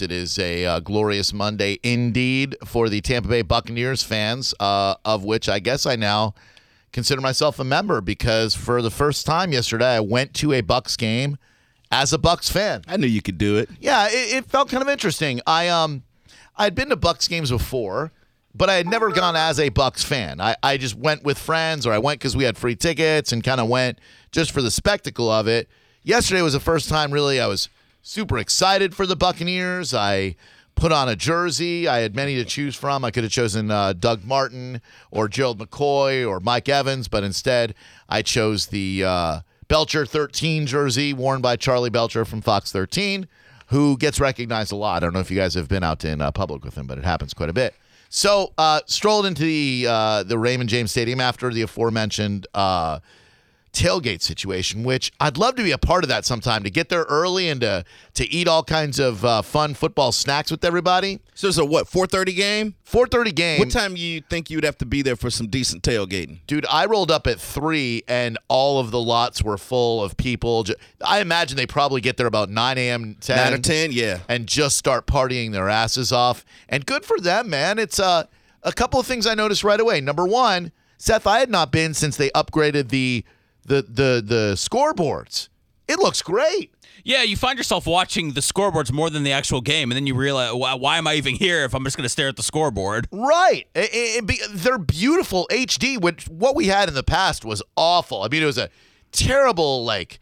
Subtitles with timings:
[0.00, 5.24] It is a uh, glorious Monday indeed for the Tampa Bay Buccaneers fans, uh, of
[5.24, 6.34] which I guess I now
[6.92, 10.96] consider myself a member because for the first time yesterday, I went to a Bucks
[10.96, 11.36] game
[11.90, 12.82] as a Bucks fan.
[12.86, 13.70] I knew you could do it.
[13.80, 15.40] Yeah, it, it felt kind of interesting.
[15.48, 16.04] I um,
[16.56, 18.12] I'd been to Bucks games before,
[18.54, 20.40] but I had never gone as a Bucks fan.
[20.40, 23.42] I, I just went with friends, or I went because we had free tickets, and
[23.42, 23.98] kind of went
[24.30, 25.68] just for the spectacle of it.
[26.04, 27.68] Yesterday was the first time really I was
[28.08, 29.92] super excited for the Buccaneers.
[29.92, 30.34] I
[30.74, 31.86] put on a jersey.
[31.86, 33.04] I had many to choose from.
[33.04, 34.80] I could have chosen uh, Doug Martin
[35.10, 37.74] or Gerald McCoy or Mike Evans, but instead
[38.08, 43.28] I chose the uh, Belcher 13 jersey worn by Charlie Belcher from Fox 13,
[43.66, 45.02] who gets recognized a lot.
[45.02, 46.96] I don't know if you guys have been out in uh, public with him, but
[46.96, 47.74] it happens quite a bit.
[48.08, 53.00] So uh, strolled into the uh, the Raymond James Stadium after the aforementioned uh,
[53.78, 57.02] tailgate situation, which I'd love to be a part of that sometime to get there
[57.04, 61.20] early and to to eat all kinds of uh, fun football snacks with everybody.
[61.34, 62.74] So it's a what, 4:30 game?
[62.84, 63.58] 4:30 game.
[63.60, 66.40] What time you think you'd have to be there for some decent tailgating?
[66.48, 70.66] Dude, I rolled up at three, and all of the lots were full of people.
[71.04, 73.92] I imagine they probably get there about 9 a.m., 10, Nine or 10?
[73.92, 74.18] Yeah.
[74.28, 76.44] and just start partying their asses off.
[76.68, 77.78] And good for them, man.
[77.78, 78.24] It's uh,
[78.64, 80.00] a couple of things I noticed right away.
[80.00, 83.24] Number one, Seth, I had not been since they upgraded the
[83.68, 85.48] the the the scoreboards.
[85.86, 86.72] It looks great.
[87.04, 90.14] Yeah, you find yourself watching the scoreboards more than the actual game, and then you
[90.14, 92.42] realize, why, why am I even here if I'm just going to stare at the
[92.42, 93.08] scoreboard?
[93.10, 93.66] Right.
[93.74, 98.24] It- it- be- they're beautiful HD, which what we had in the past was awful.
[98.24, 98.68] I mean, it was a
[99.12, 100.18] terrible, like,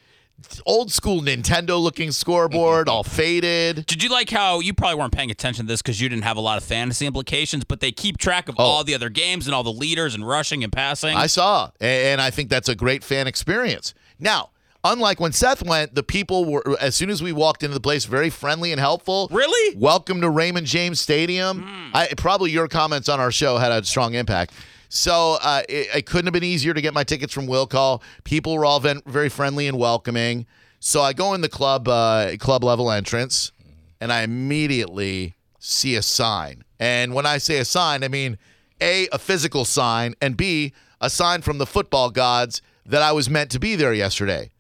[0.65, 3.87] old school Nintendo looking scoreboard, all faded.
[3.87, 6.37] Did you like how you probably weren't paying attention to this because you didn't have
[6.37, 8.63] a lot of fantasy implications, but they keep track of Oh.
[8.65, 11.17] all the other games and all the leaders and rushing and passing?
[11.17, 13.95] I saw, and I think that's a great fan experience.
[14.19, 14.51] Now,
[14.85, 18.05] unlike when Seth went, the people were, as soon as we walked into the place,
[18.05, 19.29] very friendly and helpful.
[19.31, 19.77] Really?
[19.77, 21.63] Welcome to Raymond James Stadium.
[21.63, 21.91] Hmm.
[21.97, 24.53] I, probably your comments on our show had a strong impact.
[24.97, 28.03] So uh, it, it couldn't have been easier to get my tickets from Will Call.
[28.25, 30.47] People were all ven- very friendly and welcoming.
[30.81, 33.53] So I go in the club uh, club level entrance,
[34.01, 36.65] and I immediately see a sign.
[36.79, 38.39] And when I say a sign, I mean
[38.81, 43.29] a a physical sign, and b a sign from the football gods that I was
[43.29, 44.51] meant to be there yesterday.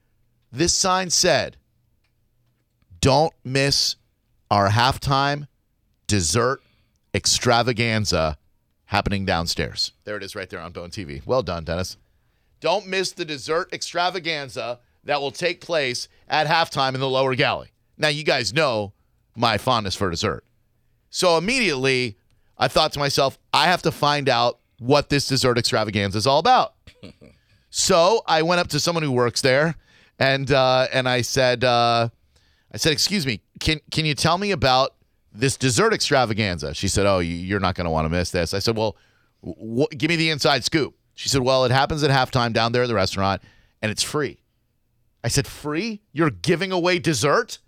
[0.52, 1.56] This sign said,
[3.00, 3.96] "Don't miss
[4.50, 5.48] our halftime
[6.06, 6.60] dessert
[7.14, 8.36] extravaganza
[8.86, 11.24] happening downstairs." There it is, right there on Bone TV.
[11.26, 11.96] Well done, Dennis.
[12.60, 17.68] Don't miss the dessert extravaganza that will take place at halftime in the lower galley.
[17.96, 18.92] Now, you guys know
[19.36, 20.44] my fondness for dessert.
[21.10, 22.16] So immediately,
[22.58, 26.38] I thought to myself, I have to find out what this dessert extravaganza is all
[26.38, 26.74] about.
[27.70, 29.76] so I went up to someone who works there,
[30.18, 32.08] and uh, and I said, uh,
[32.72, 34.94] I said, "Excuse me, can can you tell me about
[35.38, 38.54] this dessert extravaganza?" She said, "Oh, you- you're not going to want to miss this."
[38.54, 38.96] I said, "Well,
[39.44, 42.82] wh- give me the inside scoop." She said, "Well, it happens at halftime down there
[42.82, 43.42] at the restaurant,
[43.82, 44.38] and it's free."
[45.24, 46.02] I said, "Free?
[46.12, 47.58] You're giving away dessert?"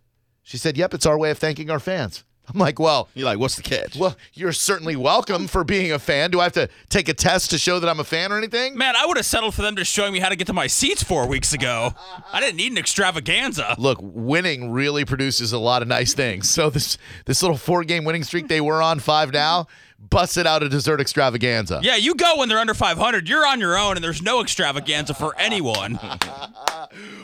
[0.43, 3.39] She said, "Yep, it's our way of thanking our fans." I'm like, "Well." You're like,
[3.39, 3.97] what's the catch?
[3.97, 6.31] Well, you're certainly welcome for being a fan.
[6.31, 8.77] Do I have to take a test to show that I'm a fan or anything?
[8.77, 10.67] Man, I would have settled for them just showing me how to get to my
[10.67, 11.95] seats four weeks ago.
[12.33, 13.75] I didn't need an extravaganza.
[13.79, 16.49] Look, winning really produces a lot of nice things.
[16.49, 19.67] So this this little four game winning streak they were on five now
[20.11, 21.81] busted out a dessert extravaganza.
[21.83, 23.29] Yeah, you go when they're under 500.
[23.29, 25.99] You're on your own, and there's no extravaganza for anyone.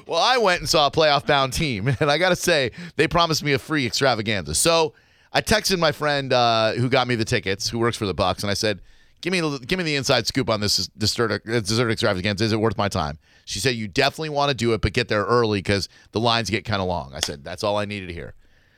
[0.06, 3.08] Well, I went and saw a playoff bound team, and I got to say, they
[3.08, 4.54] promised me a free extravaganza.
[4.54, 4.92] So
[5.34, 8.42] I texted my friend uh, who got me the tickets, who works for the Bucks,
[8.44, 8.80] and I said,
[9.20, 12.44] "Give me, give me the inside scoop on this dessert, uh, dessert extravaganza.
[12.44, 15.08] Is it worth my time?" She said, "You definitely want to do it, but get
[15.08, 18.06] there early because the lines get kind of long." I said, "That's all I needed
[18.06, 18.34] to hear."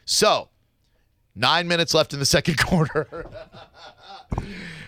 [0.06, 0.48] So
[1.34, 3.28] nine minutes left in the second quarter.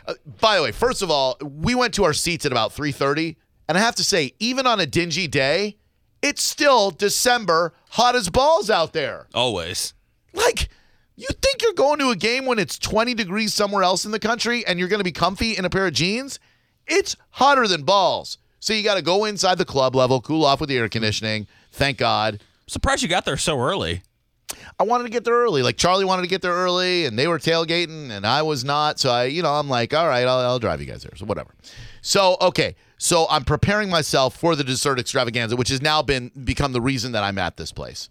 [0.06, 3.36] Uh, by the way, first of all, we went to our seats at about 3:30,
[3.68, 5.76] and I have to say, even on a dingy day,
[6.22, 9.26] it's still December, hot as balls out there.
[9.34, 9.92] Always.
[10.32, 10.68] Like,
[11.18, 14.20] you think you're going to a game when it's 20 degrees somewhere else in the
[14.20, 16.38] country and you're going to be comfy in a pair of jeans?
[16.86, 18.38] It's hotter than balls.
[18.60, 21.46] So you got to go inside the club level, cool off with the air conditioning.
[21.72, 22.40] Thank God.
[22.68, 24.02] Surprised you got there so early.
[24.78, 25.62] I wanted to get there early.
[25.62, 28.98] Like Charlie wanted to get there early, and they were tailgating, and I was not.
[28.98, 31.14] So I, you know, I'm like, all right, I'll, I'll drive you guys there.
[31.16, 31.54] So whatever.
[32.00, 36.72] So okay, so I'm preparing myself for the dessert extravaganza, which has now been become
[36.72, 38.08] the reason that I'm at this place.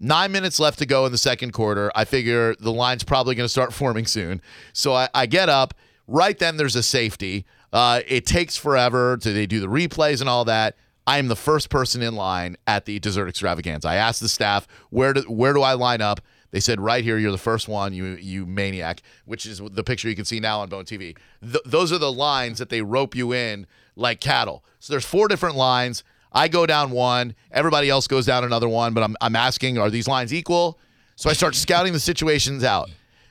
[0.00, 1.90] Nine minutes left to go in the second quarter.
[1.94, 4.40] I figure the line's probably going to start forming soon.
[4.72, 5.74] So I, I get up.
[6.06, 7.44] Right then, there's a safety.
[7.72, 10.76] Uh, it takes forever to they do the replays and all that.
[11.06, 13.88] I am the first person in line at the dessert extravaganza.
[13.88, 16.20] I asked the staff where do where do I line up.
[16.50, 20.08] They said right here, you're the first one, you you maniac, which is the picture
[20.08, 21.16] you can see now on Bone TV.
[21.42, 23.66] Th- those are the lines that they rope you in
[23.96, 24.64] like cattle.
[24.80, 26.04] So there's four different lines.
[26.32, 29.90] I go down one, everybody else goes down another one, but I'm I'm asking, are
[29.90, 30.78] these lines equal?
[31.16, 32.90] So I start scouting the situations out,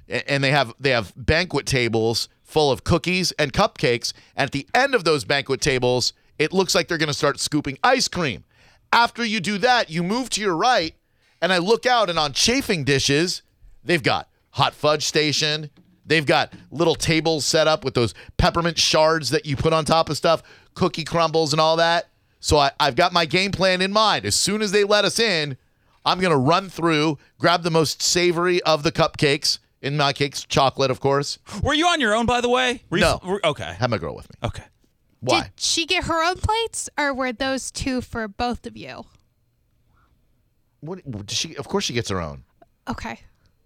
[0.09, 4.13] and they have they have banquet tables full of cookies and cupcakes.
[4.35, 7.39] And at the end of those banquet tables, it looks like they're going to start
[7.39, 8.43] scooping ice cream.
[8.91, 10.95] After you do that, you move to your right,
[11.41, 13.41] and I look out, and on chafing dishes,
[13.83, 15.69] they've got hot fudge station.
[16.05, 20.09] They've got little tables set up with those peppermint shards that you put on top
[20.09, 20.41] of stuff,
[20.73, 22.07] cookie crumbles, and all that.
[22.47, 24.25] So I, I've got my game plan in mind.
[24.25, 25.57] As soon as they let us in,
[26.05, 29.59] I'm going to run through, grab the most savory of the cupcakes.
[29.81, 31.39] In my cakes, chocolate, of course.
[31.61, 32.83] Were you on your own, by the way?
[32.89, 33.19] Were you- No.
[33.21, 33.75] were- okay.
[33.77, 34.35] Have my girl with me.
[34.47, 34.63] Okay.
[35.19, 35.41] Why?
[35.41, 39.03] Did she get her own plates, or were those two for both of you?
[40.79, 41.57] What, does she?
[41.57, 42.45] Of course, she gets her own.
[42.89, 43.19] Okay.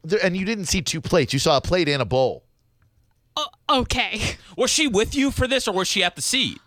[0.03, 1.33] There, and you didn't see two plates.
[1.33, 2.45] You saw a plate and a bowl.
[3.37, 3.47] O-
[3.81, 4.37] okay.
[4.57, 6.57] Was she with you for this, or was she at the seat?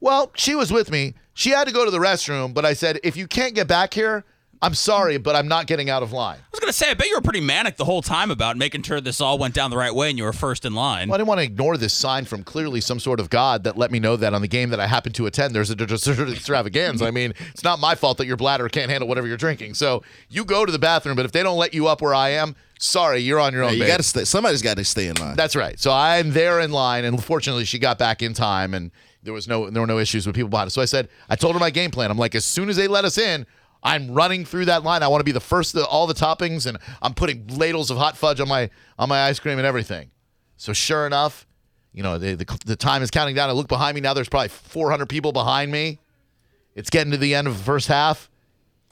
[0.00, 1.14] Well, she was with me.
[1.40, 3.94] She had to go to the restroom, but I said, if you can't get back
[3.94, 4.24] here,
[4.60, 6.36] I'm sorry, but I'm not getting out of line.
[6.36, 8.82] I was gonna say, I bet you were pretty manic the whole time about making
[8.82, 11.08] sure this all went down the right way and you were first in line.
[11.08, 13.78] Well, I didn't want to ignore this sign from clearly some sort of God that
[13.78, 16.28] let me know that on the game that I happened to attend, there's a dessert
[16.28, 17.06] extravaganza.
[17.06, 19.72] I mean, it's not my fault that your bladder can't handle whatever you're drinking.
[19.72, 22.32] So you go to the bathroom, but if they don't let you up where I
[22.32, 23.70] am, sorry, you're on your own.
[23.70, 24.26] Hey, you got to stay.
[24.26, 25.36] Somebody's got to stay in line.
[25.36, 25.80] That's right.
[25.80, 28.90] So I'm there in line, and fortunately, she got back in time, and
[29.22, 30.74] there was no there were no issues with people behind us.
[30.74, 32.10] So I said, I told her my game plan.
[32.10, 33.46] I'm like, as soon as they let us in,
[33.82, 35.02] I'm running through that line.
[35.02, 37.96] I want to be the first to all the toppings, and I'm putting ladles of
[37.96, 40.10] hot fudge on my on my ice cream and everything.
[40.56, 41.46] So sure enough,
[41.92, 43.48] you know the the, the time is counting down.
[43.48, 44.14] I look behind me now.
[44.14, 45.98] There's probably 400 people behind me.
[46.74, 48.28] It's getting to the end of the first half.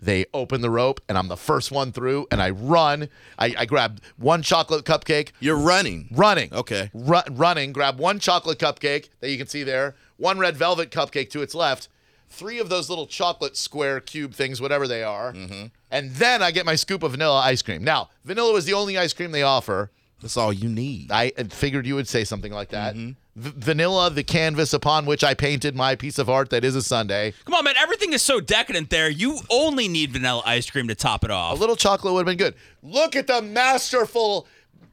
[0.01, 3.09] They open the rope, and I'm the first one through, and I run.
[3.37, 6.09] I, I grab one chocolate cupcake, You're running.
[6.13, 6.53] running.
[6.55, 6.89] Okay.
[6.95, 7.73] Ru- running.
[7.73, 11.55] Grab one chocolate cupcake that you can see there, one red velvet cupcake to its
[11.55, 11.89] left,
[12.29, 15.67] three of those little chocolate square cube things, whatever they are, mm-hmm.
[15.91, 17.83] and then I get my scoop of vanilla ice cream.
[17.83, 19.91] Now, vanilla is the only ice cream they offer.
[20.21, 21.13] That's all you need.
[21.13, 22.97] I figured you would say something like that.
[22.97, 23.13] Mm-hmm.
[23.37, 26.83] V- vanilla, the canvas upon which I painted my piece of art that is a
[26.83, 27.33] sundae.
[27.45, 27.77] Come on, man.
[27.79, 29.09] Everything is so decadent there.
[29.09, 31.57] You only need vanilla ice cream to top it off.
[31.57, 32.57] A little chocolate would have been good.
[32.83, 34.49] Look at the masterful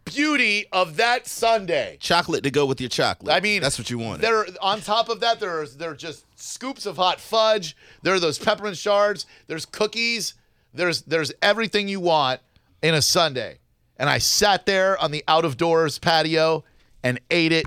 [0.06, 1.98] beauty of that sundae.
[1.98, 3.36] Chocolate to go with your chocolate.
[3.36, 4.22] I mean, that's what you wanted.
[4.22, 7.76] There, on top of that, there are there are just scoops of hot fudge.
[8.04, 9.26] There are those peppermint shards.
[9.48, 10.36] There's cookies.
[10.74, 12.42] There's there's everything you want
[12.82, 13.56] in a sundae.
[13.98, 16.64] And I sat there on the out of doors patio
[17.04, 17.66] and ate it,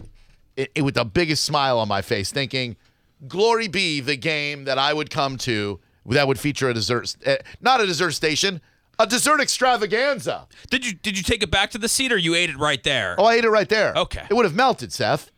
[0.56, 2.76] it, it with the biggest smile on my face, thinking,
[3.26, 7.36] "Glory be the game that I would come to that would feature a dessert, uh,
[7.60, 8.60] not a dessert station."
[8.98, 10.48] A dessert extravaganza.
[10.70, 12.82] Did you did you take it back to the seat or you ate it right
[12.82, 13.14] there?
[13.18, 13.92] Oh, I ate it right there.
[13.94, 14.26] Okay.
[14.28, 15.30] It would have melted, Seth.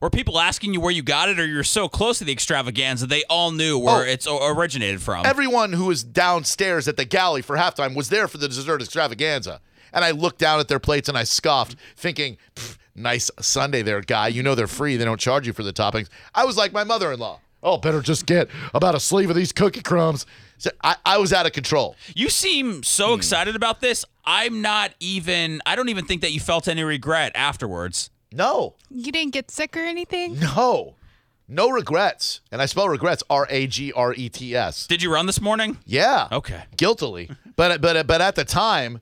[0.00, 3.06] Were people asking you where you got it or you're so close to the extravaganza
[3.06, 4.08] they all knew where Oh.
[4.08, 5.26] it's originated from?
[5.26, 9.60] Everyone who was downstairs at the galley for halftime was there for the dessert extravaganza.
[9.92, 12.36] And I looked down at their plates and I scoffed, thinking,
[12.94, 14.28] nice sundae there, guy.
[14.28, 14.96] You know they're free.
[14.98, 16.08] They don't charge you for the toppings.
[16.34, 17.40] I was like my mother in law.
[17.62, 20.26] Oh, better just get about a sleeve of these cookie crumbs.
[20.58, 21.96] So I, I was out of control.
[22.14, 23.18] You seem so hmm.
[23.18, 24.04] excited about this.
[24.24, 28.10] I'm not even I don't even think that you felt any regret afterwards.
[28.30, 30.38] No, You didn't get sick or anything?
[30.38, 30.94] no,
[31.48, 32.40] no regrets.
[32.52, 34.86] And I spell regrets R A G R E T S.
[34.86, 35.78] Did you run this morning?
[35.86, 36.28] Yeah.
[36.30, 36.64] Okay.
[36.76, 37.30] Guiltily.
[37.56, 39.00] But but but at the time,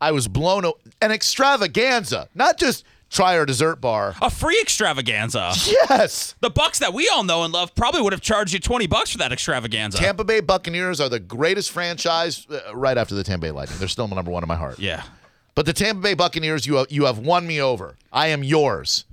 [0.00, 4.14] I was blown o- an extravaganza, not just try our dessert bar.
[4.20, 5.52] A free extravaganza.
[5.90, 6.34] Yes.
[6.40, 9.10] The Bucks that we all know and love probably would have charged you 20 bucks
[9.10, 9.98] for that extravaganza.
[9.98, 13.78] Tampa Bay Buccaneers are the greatest franchise uh, right after the Tampa Bay Lightning.
[13.78, 14.78] They're still number one in my heart.
[14.78, 15.02] yeah.
[15.54, 17.96] But the Tampa Bay Buccaneers, you have, you have won me over.
[18.10, 19.04] I am yours.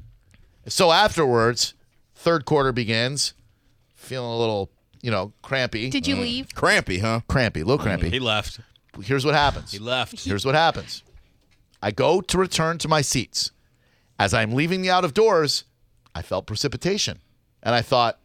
[0.68, 1.74] So afterwards,
[2.16, 3.34] third quarter begins,
[3.94, 4.70] feeling a little,
[5.02, 5.90] you know, crampy.
[5.90, 6.56] Did you leave?
[6.56, 7.22] Crampy, huh?
[7.28, 8.10] crampy, a little crampy.
[8.10, 8.62] He left.
[9.02, 9.72] Here's what happens.
[9.72, 10.24] He left.
[10.24, 11.04] Here's what happens.
[11.82, 13.52] I go to return to my seats.
[14.20, 15.64] As I'm leaving the out of doors,
[16.14, 17.20] I felt precipitation.
[17.64, 18.20] And I thought,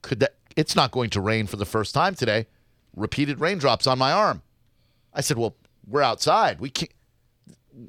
[0.00, 2.46] could that it's not going to rain for the first time today.
[2.94, 4.42] Repeated raindrops on my arm.
[5.12, 5.56] I said, Well,
[5.86, 6.60] we're outside.
[6.60, 6.92] We can't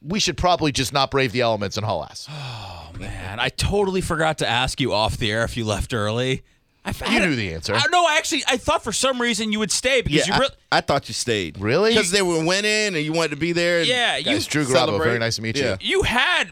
[0.01, 2.27] we should probably just not brave the elements and haul ass.
[2.29, 6.43] Oh man, I totally forgot to ask you off the air if you left early.
[6.85, 7.73] I, f- I You had a- knew the answer.
[7.75, 10.33] I, no, I actually I thought for some reason you would stay because Yeah, you
[10.33, 11.59] I, really I thought you stayed.
[11.59, 11.91] Really?
[11.91, 13.79] Because they were winning and you wanted to be there.
[13.79, 15.63] and Yeah, you Guys, Drew Garabo, very nice to meet you.
[15.63, 15.77] Yeah.
[15.79, 16.51] you had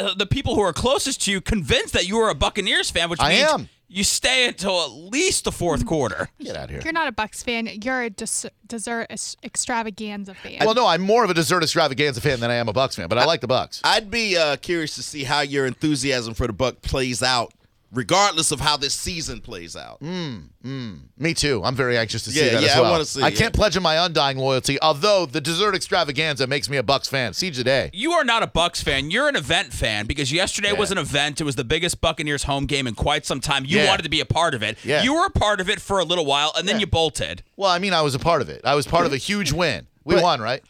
[0.00, 3.10] uh, the people who are closest to you convinced that you were a Buccaneers fan,
[3.10, 3.68] which I means am.
[3.88, 6.28] you stay until at least the fourth quarter.
[6.40, 6.80] Get out of here.
[6.84, 7.66] You're not a Bucks fan.
[7.82, 10.58] You're a des- dessert es- extravaganza fan.
[10.60, 13.08] Well, no, I'm more of a dessert extravaganza fan than I am a Bucks fan,
[13.08, 13.80] but I like the Bucks.
[13.84, 17.52] I'd be uh, curious to see how your enthusiasm for the Buck plays out,
[17.92, 20.00] regardless of how this season plays out.
[20.00, 20.98] Mm, mm.
[21.18, 21.62] Me too.
[21.62, 22.90] I'm very anxious to see Yeah, that yeah, as I well.
[22.92, 23.36] wanna see I it.
[23.36, 27.34] can't pledge my undying loyalty, although the dessert extravaganza makes me a Bucks fan.
[27.34, 27.90] See a day.
[27.92, 29.10] You are not a Bucks fan.
[29.10, 30.78] You're an event fan because yesterday Yeah.
[30.78, 31.40] was an event.
[31.40, 33.64] It was the biggest Buccaneers home game in quite some time.
[33.66, 33.88] You Yeah.
[33.88, 34.78] wanted to be a part of it.
[34.84, 35.02] Yeah.
[35.02, 36.80] You were a part of it for a little while, and then Yeah.
[36.80, 37.42] you bolted.
[37.56, 38.62] Well, I mean, I was a part of it.
[38.64, 39.86] I was part of a huge win.
[40.04, 40.62] We But- won, right?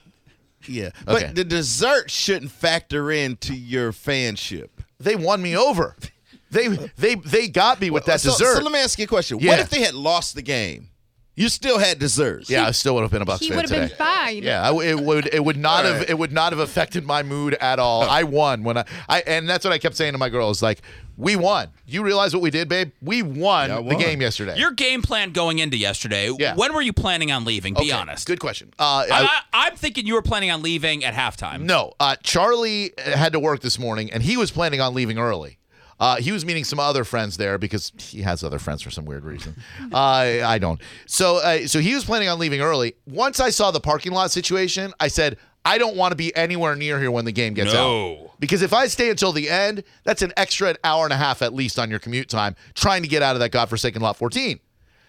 [0.66, 1.26] Yeah, Okay.
[1.26, 4.68] but the dessert shouldn't factor into your fanship.
[5.00, 5.96] They won me over.
[6.52, 8.56] They they they got me with that so, dessert.
[8.58, 9.38] So let me ask you a question.
[9.40, 9.50] Yeah.
[9.50, 10.90] What if they had lost the game?
[11.34, 12.50] You still had desserts.
[12.50, 14.42] yeah, I still would have been a Bucks he fan would have been fine.
[14.42, 15.32] Yeah, I, it would.
[15.32, 16.10] It would not have.
[16.10, 18.02] It would not have affected my mood at all.
[18.02, 19.20] I won when I, I.
[19.22, 20.60] And that's what I kept saying to my girls.
[20.62, 20.82] Like,
[21.16, 21.68] we won.
[21.86, 22.92] You realize what we did, babe?
[23.00, 24.58] We won, Yeah, I the game yesterday.
[24.58, 26.30] Your game plan going into yesterday.
[26.38, 26.54] Yeah.
[26.54, 27.72] When were you planning on leaving?
[27.72, 28.26] Be Okay, honest.
[28.26, 28.74] Good question.
[28.78, 31.62] Uh, I- I, I, I'm thinking you were planning on leaving at halftime.
[31.62, 35.58] No, uh, Charlie had to work this morning, and he was planning on leaving early.
[36.02, 39.04] Uh, he was meeting some other friends there because he has other friends for some
[39.04, 39.54] weird reason.
[39.92, 40.80] uh, I don't.
[41.06, 42.96] So, uh, so he was planning on leaving early.
[43.06, 46.74] Once I saw the parking lot situation, I said, I don't want to be anywhere
[46.74, 48.14] near here when the game gets No.
[48.24, 48.30] out.
[48.40, 51.54] Because if I stay until the end, that's an extra hour and a half at
[51.54, 54.58] least on your commute time trying to get out of that godforsaken lot 14.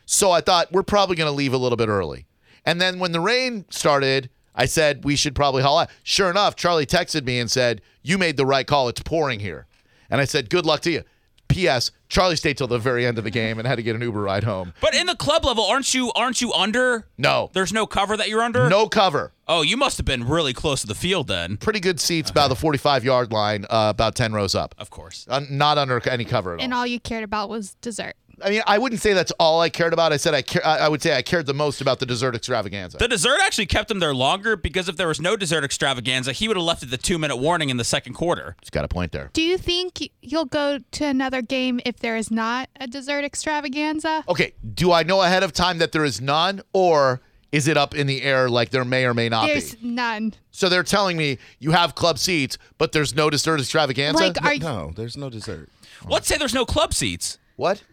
[0.06, 2.28] So I thought we're probably going to leave a little bit early.
[2.68, 5.90] And then when the rain started, I said we should probably haul out.
[6.04, 8.90] Sure enough, Charlie texted me and said, You made the right call.
[8.90, 9.66] It's pouring here.
[10.14, 11.04] And I said, Good luck to you.
[11.48, 11.90] P.S.
[12.08, 14.22] Charlie stayed till the very end of the game and had to get an Uber
[14.22, 14.74] ride home.
[14.80, 17.08] But in the club level, aren't you aren't you under?
[17.18, 17.50] No.
[17.54, 18.70] There's no cover that you're under?
[18.70, 19.34] No cover.
[19.48, 21.58] Oh, you must have been really close to the field then.
[21.58, 24.74] Pretty good seats, about the 45 yard line, uh, about 10 rows up.
[24.78, 25.26] Of course.
[25.28, 26.64] Uh, not under any cover at all.
[26.64, 28.16] And all you cared about was dessert.
[28.42, 30.12] I mean, I wouldn't say that's all I cared about.
[30.12, 32.36] I said I care, I I would say I cared the most about the dessert
[32.36, 32.98] extravaganza.
[32.98, 36.48] The dessert actually kept him there longer because if there was no dessert extravaganza, he
[36.48, 38.56] would have left at the two minute warning in the second quarter.
[38.62, 39.30] He's got a point there.
[39.34, 44.24] Do you think you'll go to another game if there is not a dessert extravaganza?
[44.28, 47.22] Okay, do I know ahead of time that there is none, or
[47.52, 49.88] is it up in the air like there may or may not There's be?
[49.88, 50.34] none.
[50.50, 54.24] So they're telling me you have club seats, but there's no dessert extravaganza.
[54.24, 55.70] Like, are No, there's no dessert.
[56.08, 57.38] Let's say there's no club seats.
[57.56, 57.84] what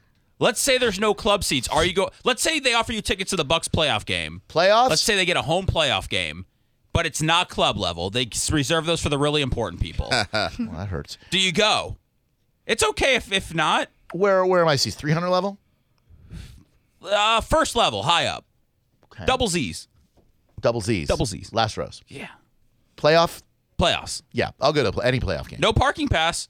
[0.40, 1.68] Let's say there's no club seats.
[1.68, 2.10] Are you go?
[2.24, 4.42] Let's say they offer you tickets to the Bucks playoff game.
[4.48, 4.88] playoffs?
[4.90, 6.46] Let's say they get a home playoff game,
[6.92, 8.10] but it's not club level.
[8.10, 10.08] They reserve those for the really important people.
[10.10, 11.18] well, that hurts.
[11.30, 11.98] Do you go?
[12.66, 13.88] It's okay if if not.
[14.12, 15.58] Where where am I See 300 level.
[17.02, 18.44] Uh, first level, high up,
[19.12, 19.24] Okay.
[19.24, 19.88] double Z's.
[20.60, 21.08] double Z's.
[21.08, 21.52] Double Zs.
[21.54, 22.02] Last rows.
[22.08, 22.28] Yeah,
[22.96, 23.40] Playoff.
[23.78, 24.22] playoffs.
[24.32, 25.60] Yeah, I'll go to any playoff game.
[25.60, 26.48] No parking pass.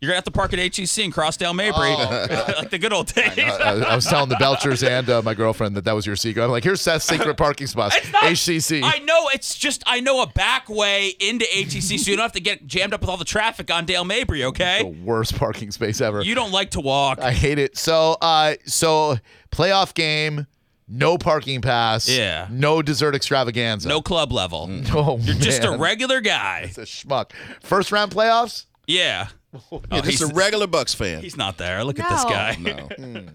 [0.00, 3.12] You're gonna have to park at HCC and cross Dale Mabry, like the good old
[3.12, 3.38] days.
[3.38, 6.42] I, I was telling the Belchers and uh, my girlfriend that that was your secret.
[6.42, 7.92] I'm like, here's Seth's secret parking spot.
[8.10, 8.80] Not- HCC.
[8.82, 12.32] I know it's just I know a back way into HCC, so you don't have
[12.32, 14.42] to get jammed up with all the traffic on Dale Mabry.
[14.44, 14.78] Okay?
[14.82, 16.22] The worst parking space ever.
[16.22, 17.18] you don't like to walk.
[17.20, 17.76] I hate it.
[17.76, 19.18] So, uh, so
[19.52, 20.46] playoff game,
[20.88, 22.08] no parking pass.
[22.08, 22.48] Yeah.
[22.50, 23.86] No dessert extravaganza.
[23.88, 24.66] no club level.
[24.94, 26.62] Oh, You're just a regular guy.
[26.64, 27.32] It's a schmuck.
[27.60, 28.64] First round playoffs.
[28.86, 29.28] Yeah.
[29.72, 31.22] Oh, You're just a regular Bucks fan.
[31.22, 31.82] He's not there.
[31.82, 32.30] Look at this No.
[32.30, 32.56] guy.
[32.60, 32.88] No.
[32.96, 33.28] Hmm.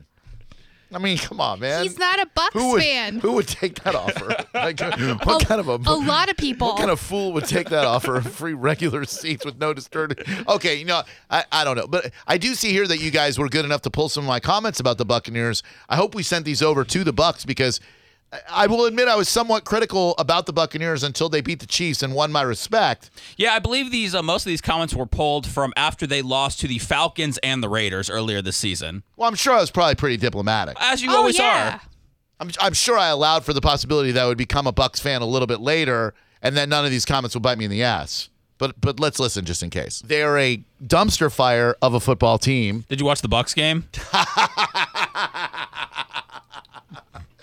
[0.93, 1.83] I mean, come on, man.
[1.83, 3.19] He's not a Bucks who would, fan.
[3.19, 4.33] Who would take that offer?
[4.53, 6.67] Like, what a, kind of a a lot of people.
[6.69, 10.21] What kind of fool would take that offer of free regular seats with no disturbance?
[10.47, 11.87] Okay, you know, I, I don't know.
[11.87, 14.27] But I do see here that you guys were good enough to pull some of
[14.29, 15.61] my comments about the Buccaneers.
[15.89, 17.81] I hope we sent these over to the Bucks because
[18.35, 21.65] I- I will admit I was somewhat critical about the Buccaneers until they beat the
[21.65, 23.09] Chiefs and won my respect.
[23.37, 26.59] Yeah, I believe these uh, most of these comments were pulled from after they lost
[26.61, 29.03] to the Falcons and the Raiders earlier this season.
[29.15, 30.77] Well, I'm sure I was probably pretty diplomatic.
[30.79, 31.75] As you oh always yeah.
[31.75, 31.81] are.
[32.39, 35.21] I'm, I'm sure I allowed for the possibility that I would become a Bucks fan
[35.21, 37.83] a little bit later, and then none of these comments will bite me in the
[37.83, 38.29] ass.
[38.57, 40.01] But but let's listen just in case.
[40.05, 42.85] They're a dumpster fire of a football team.
[42.87, 43.89] Did you watch the Bucks game?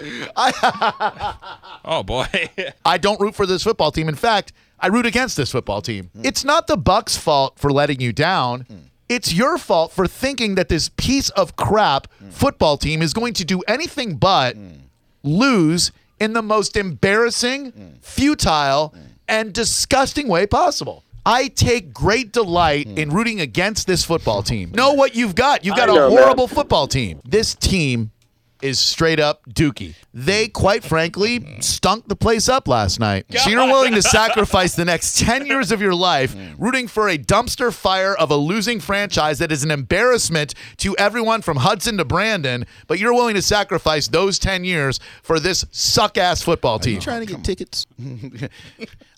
[1.84, 2.26] oh boy.
[2.84, 4.08] I don't root for this football team.
[4.08, 6.10] In fact, I root against this football team.
[6.14, 6.22] Hmm.
[6.24, 8.62] It's not the Bucks' fault for letting you down.
[8.62, 8.76] Hmm.
[9.08, 12.30] It's your fault for thinking that this piece of crap hmm.
[12.30, 14.56] football team is going to do anything but
[15.22, 18.94] lose in the most embarrassing, futile,
[19.28, 21.04] and disgusting way possible.
[21.24, 24.72] I take great delight in rooting against this football team.
[24.72, 25.64] Know what you've got.
[25.64, 26.18] You've got a know, man.
[26.18, 27.20] horrible football team.
[27.24, 28.10] This team
[28.62, 29.94] is straight up dookie.
[30.14, 33.26] They, quite frankly, stunk the place up last night.
[33.36, 37.18] So you're willing to sacrifice the next 10 years of your life rooting for a
[37.18, 42.04] dumpster fire of a losing franchise that is an embarrassment to everyone from Hudson to
[42.04, 47.00] Brandon, but you're willing to sacrifice those 10 years for this suck ass football team.
[47.00, 47.86] Trying to get tickets.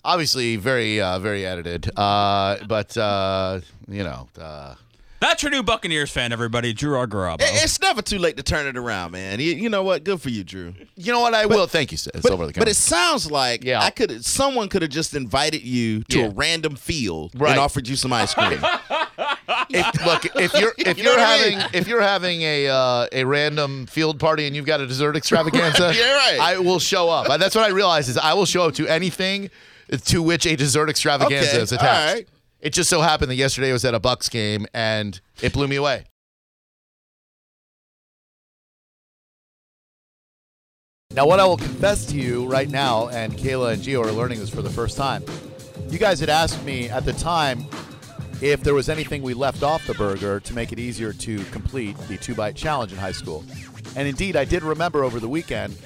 [0.05, 1.89] Obviously, very, uh, very edited.
[1.97, 4.27] Uh, but, uh, you know.
[4.39, 4.75] Uh,
[5.21, 6.71] That's your new Buccaneers fan, everybody.
[6.73, 7.41] Drew Argarabo.
[7.41, 9.39] It- It's never too late to turn it around, man.
[9.39, 10.03] You, you know what?
[10.03, 10.73] Good for you, Drew.
[10.95, 11.33] you know what?
[11.33, 11.65] I will.
[11.67, 12.11] Thank you, sis.
[12.21, 12.71] But, over the but counter.
[12.71, 13.81] it sounds like Yeah.
[13.81, 16.25] I could someone could have just invited you to Yeah.
[16.25, 17.51] a random field Right.
[17.51, 18.51] and offered you some ice cream.
[19.69, 21.67] if, look, if you're if you you're what I having mean?
[21.73, 25.93] if you're having a uh, a random field party and you've got a dessert extravaganza,
[25.97, 26.39] Yeah, right.
[26.39, 27.29] I will show up.
[27.29, 29.49] Uh, That's what I realize is I will show up to anything
[30.05, 32.07] to which a dessert extravaganza Okay, is attached.
[32.09, 32.27] all right.
[32.65, 35.67] It just so happened that yesterday I was at a Bucks game and it blew
[35.67, 36.05] me away.
[41.11, 44.39] Now, what I will confess to you right now, and Kayla and Gio are learning
[44.39, 45.23] this for the first time.
[45.89, 47.67] You guys had asked me at the time
[48.41, 51.95] if there was anything we left off the burger to make it easier to complete
[52.07, 53.45] the two bite challenge in high school.
[53.95, 55.77] And indeed, I did remember over the weekend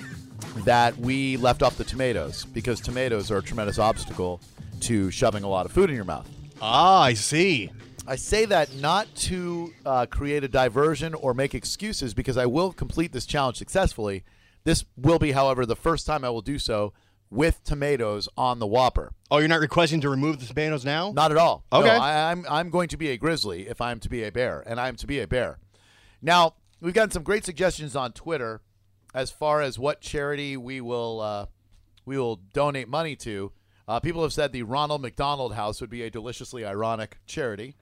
[0.64, 4.40] that we left off the tomatoes because tomatoes are a tremendous obstacle
[4.80, 6.39] to shoving a lot of food in your mouth.
[6.62, 7.72] Ah, I see.
[8.08, 12.74] I say that not to uh, create a diversion or make excuses because I will
[12.74, 14.24] complete this challenge successfully.
[14.64, 16.94] This will be, however, the first time I will do so
[17.30, 19.14] with tomatoes on the Whopper.
[19.30, 21.12] Oh, you're not requesting to remove the tomatoes now?
[21.12, 21.64] Not at all.
[21.72, 21.90] No, Okay.
[21.92, 24.80] I, I'm I'm going to be a grizzly if I'm to be a bear, and
[24.80, 25.60] I'm to be a bear.
[26.22, 28.62] Now we've gotten some great suggestions on Twitter
[29.14, 31.46] as far as what charity we will uh,
[32.06, 33.52] we will donate money to.
[33.90, 37.76] Uh, people have said the Ronald McDonald House would be a deliciously ironic charity,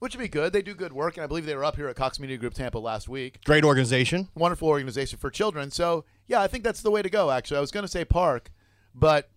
[0.00, 0.52] which would be good.
[0.52, 2.54] They do good work, and I believe they were up here at Cox Media Group
[2.54, 4.28] Tampa last week Great organization.
[4.34, 5.70] wonderful organization for children.
[5.70, 7.30] So yeah, I think that's the way to go.
[7.30, 8.50] Actually, I was going to say park,
[8.92, 9.30] but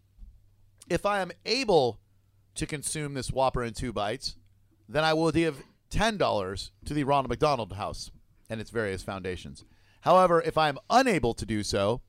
[0.90, 2.00] if I am able
[2.56, 4.38] to consume this Whopper in two bites,
[4.90, 8.10] then I will give ten dollars to the Ronald McDonald House
[8.50, 9.66] and its various foundations.
[10.02, 12.02] However, if I am unable to do so,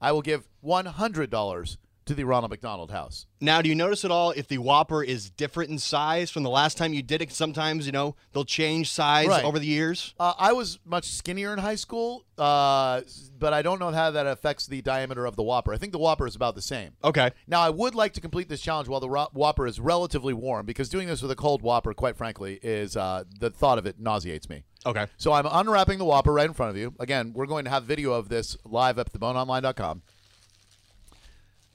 [0.00, 1.76] I will give one hundred dollars
[2.06, 3.26] to the Ronald McDonald House.
[3.40, 6.50] Now, do you notice at all if the Whopper is different in size from the
[6.50, 7.32] last time you did it?
[7.32, 9.44] Sometimes, you know, they'll change size Right.
[9.44, 10.14] over the years.
[10.18, 13.02] Uh, I was much skinnier in high school, uh,
[13.38, 15.74] but I don't know how that affects the diameter of the Whopper.
[15.74, 16.92] I think the Whopper is about the same.
[17.04, 17.30] Okay.
[17.48, 20.64] Now, I would like to complete this challenge while the ro- Whopper is relatively warm
[20.64, 23.98] because doing this with a cold Whopper, quite frankly, is uh, the thought of it
[23.98, 24.62] nauseates me.
[24.86, 25.06] Okay.
[25.16, 26.94] So I'm unwrapping the Whopper right in front of you.
[27.00, 30.02] Again, we're going to have video of this live at theboneonline.com.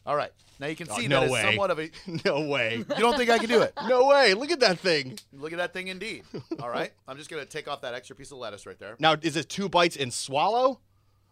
[0.05, 0.31] All right.
[0.59, 1.41] Now you can Oh, see no that it's way.
[1.43, 1.89] somewhat of a.
[2.25, 2.77] No way.
[2.89, 3.73] You don't think I can do it?
[3.87, 4.33] no way.
[4.33, 5.17] Look at that thing.
[5.33, 6.23] Look at that thing, indeed.
[6.61, 6.91] All right.
[7.07, 8.95] I'm just going to take off that extra piece of lettuce right there.
[8.99, 10.79] Now, is it two bites and swallow?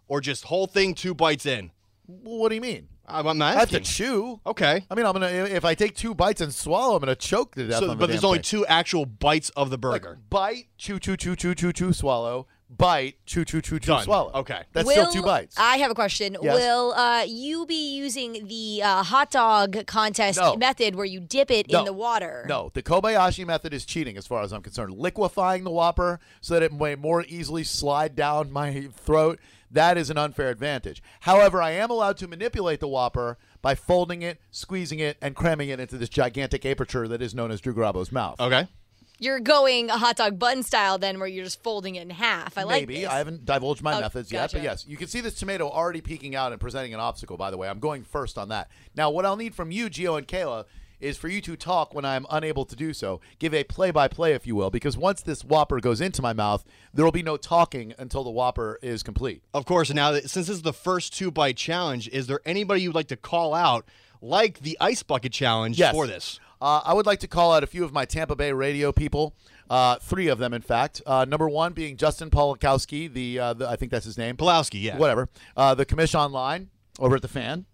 [0.08, 1.71] Or just whole thing, two bites in?
[2.08, 2.88] What do you mean?
[3.08, 4.39] I'm, I'm I have to chew.
[4.45, 4.84] Okay.
[4.89, 7.67] I mean, I'm gonna if I take two bites and swallow, I'm gonna choke to
[7.67, 7.77] death.
[7.79, 8.43] So, on the but there's only thing.
[8.43, 10.17] two actual bites of the Like, burger.
[10.32, 12.47] bite, chew, chew, chew, chew, chew, chew, swallow.
[12.69, 14.03] Bite, chew, chew, chew, chew, Done.
[14.03, 14.32] swallow.
[14.34, 14.62] Okay.
[14.73, 15.58] That's Will, still two bites.
[15.58, 16.38] I have a question.
[16.39, 16.53] Yes.
[16.55, 20.55] Will uh, you be using the uh, hot dog contest No.
[20.55, 21.79] method where you dip it No.
[21.79, 22.45] in the water?
[22.47, 24.93] No, the Kobayashi method is cheating as far as I'm concerned.
[24.93, 29.39] Liquefying the Whopper so that it may more easily slide down my throat,
[29.71, 31.01] that is an unfair advantage.
[31.21, 35.69] However, I am allowed to manipulate the Whopper by folding it, squeezing it, and cramming
[35.69, 38.39] it into this gigantic aperture that is known as Drew Garabo's mouth.
[38.39, 38.67] Okay.
[39.19, 42.58] You're going a hot dog bun style then where you're just folding it in half.
[42.58, 43.01] I like Maybe.
[43.01, 43.10] this.
[43.10, 46.01] I haven't divulged my Oh, methods yet, but yes, you can see this tomato already
[46.01, 47.67] peeking out and presenting an obstacle, by the way.
[47.67, 48.69] I'm going first on that.
[48.95, 50.65] Now, what I'll need from you, Gio and Kayla,
[51.01, 53.21] is for you to talk when I'm unable to do so.
[53.39, 56.34] Give a play by play, if you will, because once this Whopper goes into my
[56.34, 59.41] mouth, there will be no talking until the Whopper is complete.
[59.53, 59.93] Of course.
[59.93, 63.15] Now, since this is the first two bite challenge, is there anybody you'd like to
[63.15, 63.86] call out,
[64.21, 65.93] like the ice bucket challenge, Yes.
[65.93, 66.39] for this?
[66.61, 69.33] Uh, I would like to call out a few of my Tampa Bay radio people.
[69.69, 71.01] Uh, three of them, in fact.
[71.05, 74.35] Uh, number one being Justin Polakowski, the, uh, the I think that's his name.
[74.35, 74.97] Pawlowski, yeah.
[74.97, 75.29] whatever.
[75.55, 76.69] Uh, the commission online
[76.99, 77.65] over at the fan.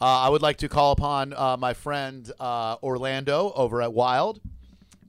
[0.00, 4.40] Uh, I would like to call upon uh, my friend uh, Orlando over at Wild,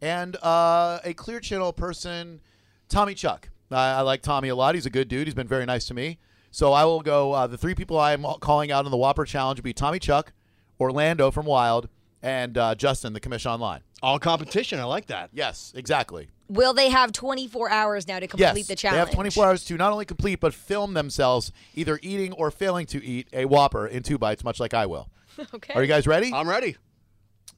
[0.04, 2.42] and uh, a Clear Channel person,
[2.90, 3.50] Tommy Chuck.
[3.72, 4.76] I, I like Tommy a lot.
[4.76, 5.26] He's a good dude.
[5.26, 6.20] He's been very nice to me.
[6.52, 7.34] So I will go.
[7.34, 10.32] Uh, the three people I'm calling out in the Whopper Challenge will be Tommy Chuck,
[10.80, 11.90] Orlando from Wild,
[12.24, 13.82] and uh, Justin, the commission online.
[14.02, 14.80] All competition.
[14.80, 15.30] I like that.
[15.34, 16.30] Yes, exactly.
[16.50, 18.96] Will they have 24 hours now to complete yes, the challenge?
[18.96, 22.86] They have 24 hours to not only complete but film themselves either eating or failing
[22.88, 25.10] to eat a Whopper in two bites, much like I will.
[25.54, 25.74] Okay.
[25.74, 26.32] Are you guys ready?
[26.32, 26.78] I'm ready.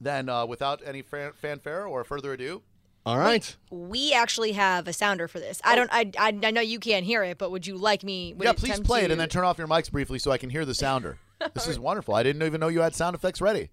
[0.00, 2.62] then, uh, without any fan- fanfare or further ado,
[3.04, 3.54] All right.
[3.70, 5.60] We actually have a sounder for this.
[5.62, 5.90] I don't.
[5.92, 8.32] I, I, I know you can't hear it, but would you like me?
[8.32, 10.38] Would yeah, please tempt play it and then turn off your mics briefly so I
[10.38, 11.18] can hear the sounder.
[11.54, 12.14] this is wonderful.
[12.14, 13.68] I didn't even know you had sound effects ready.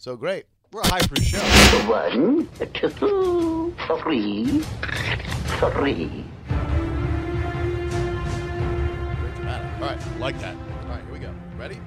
[0.00, 0.44] So great.
[0.70, 1.38] We're a high proof show.
[1.88, 2.88] One, two,
[4.00, 4.60] three,
[5.58, 6.24] three.
[9.18, 9.82] Great dramatic.
[9.82, 10.20] All right.
[10.20, 10.54] Like that.
[10.54, 11.34] All right, here we go.
[11.58, 11.80] Ready?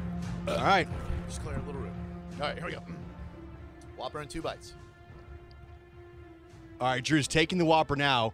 [0.45, 0.89] All right.
[1.30, 1.93] Just clear a little room.
[2.41, 2.84] All right, here we go.
[3.97, 4.74] Whopper in two bites.
[6.82, 8.34] All right, Drew's taking the Whopper now.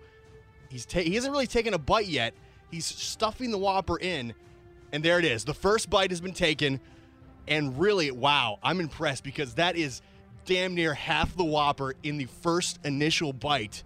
[0.69, 2.33] He's ta- he hasn't really taken a bite yet.
[2.71, 4.33] He's stuffing the Whopper in,
[4.91, 5.45] and there it is.
[5.45, 6.79] The first bite has been taken,
[7.47, 10.01] and really, wow, I'm impressed because that is
[10.45, 13.83] damn near half the Whopper in the first initial bite.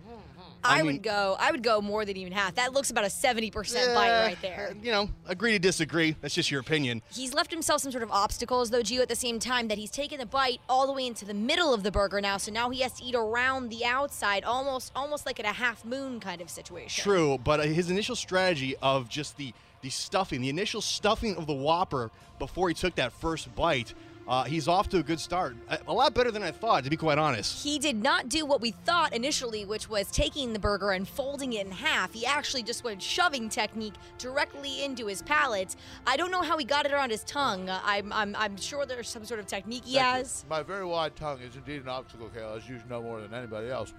[0.63, 1.35] I, I mean- would go.
[1.39, 2.53] I would go more than even half.
[2.55, 4.75] That looks about a seventy percent bite right there.
[4.83, 6.15] You know, agree to disagree.
[6.21, 7.01] That's just your opinion.
[7.11, 9.89] He's left himself some sort of obstacles, though, Gio, at the same time that he's
[9.89, 12.37] taken the bite all the way into the middle of the burger now.
[12.37, 15.83] So now he has to eat around the outside, almost almost like at a half
[15.83, 17.01] moon kind of situation.
[17.01, 21.47] True, but uh, his initial strategy of just the the stuffing, the initial stuffing of
[21.47, 23.93] the Whopper before he took that first bite,
[24.27, 25.55] uh, he's off to a good start.
[25.69, 27.63] A, a lot better than I thought, to be quite honest.
[27.63, 31.53] He did not do what we thought initially, which was taking the burger and folding
[31.53, 32.13] it in half.
[32.13, 35.75] He actually just went shoving technique directly into his palate.
[36.05, 37.69] I don't know how he got it around his tongue.
[37.69, 40.45] Uh, I'm, I'm, I'm sure there's some sort of technique he has.
[40.49, 43.69] My very wide tongue is indeed an obstacle, Kayla, as you know more than anybody
[43.69, 43.93] else.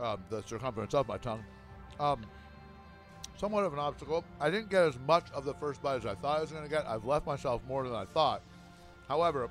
[0.00, 1.42] Um, the circumference of my tongue.
[1.98, 2.24] Um,
[3.38, 4.24] somewhat of an obstacle.
[4.40, 6.64] I didn't get as much of the first bite as I thought I was going
[6.64, 6.86] to get.
[6.86, 8.42] I've left myself more than I thought.
[9.08, 9.48] However,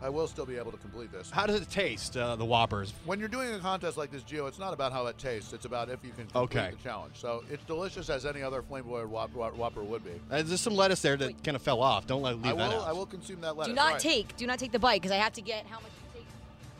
[0.00, 1.28] I will still be able to complete this.
[1.28, 2.94] How does it taste, uh, the Whoppers?
[3.04, 5.52] When you're doing a contest like this, Gio, it's not about how it tastes.
[5.52, 6.70] It's about if you can complete Okay.
[6.70, 7.14] the challenge.
[7.16, 10.12] So it's delicious as any other flame broiled Whopper, Whopper would be.
[10.30, 12.06] Uh, there's some lettuce there that kind of fell off.
[12.06, 12.86] Don't let leave I that out.
[12.86, 13.72] I will consume that lettuce.
[13.72, 14.00] Do not Right.
[14.00, 16.26] take, do not take the bite because I have to get how much you take.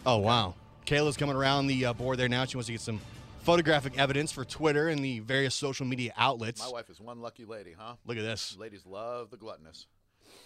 [0.06, 0.54] Oh wow,
[0.86, 2.44] Kayla's coming around the uh, board there now.
[2.44, 3.00] She wants to get some
[3.48, 6.60] photographic evidence for Twitter and the various social media outlets.
[6.60, 7.94] My wife is one lucky lady, huh?
[8.04, 8.54] Look at this.
[8.58, 9.86] Ladies love the gluttonous.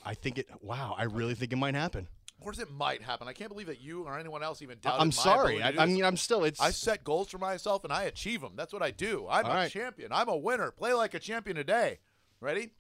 [0.07, 0.47] I think it.
[0.61, 2.07] Wow, I really think it might happen.
[2.39, 3.27] Of course, it might happen.
[3.27, 5.61] I can't believe that you or anyone else even doubted I'm sorry.
[5.61, 6.45] I, I mean, I'm still.
[6.45, 6.61] It's.
[6.61, 8.53] I set goals for myself and I achieve them.
[8.55, 9.27] That's what I do.
[9.29, 9.71] I'm All a right.
[9.71, 10.13] champion.
[10.13, 10.71] I'm a winner.
[10.71, 11.99] Play like a champion today.
[12.41, 12.71] Ready?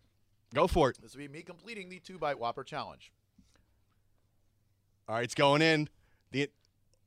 [0.54, 0.98] go for it.
[1.02, 3.10] This will be me completing the two bite Whopper challenge.
[5.08, 5.88] All right, it's going in.
[6.30, 6.48] The.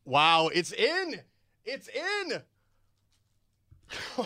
[0.03, 1.21] Wow, it's in.
[1.63, 2.41] It's in.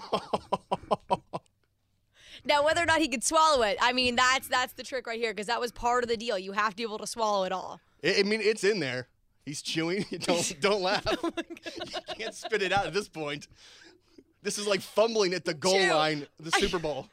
[2.45, 5.19] Now, whether or not he could swallow it, I mean, that's that's the trick right
[5.19, 6.37] here because that was part of the deal.
[6.37, 7.81] You have to be able to swallow it all.
[8.03, 9.07] I I mean, it's in there.
[9.45, 10.05] He's chewing.
[10.21, 11.05] Don't don't laugh.
[11.23, 13.47] Oh you can't spit it out at this point.
[14.41, 15.93] This is like fumbling at the goal Chew.
[15.93, 17.07] line, of the Super Bowl.